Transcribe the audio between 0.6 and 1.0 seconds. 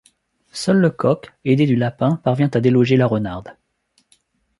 le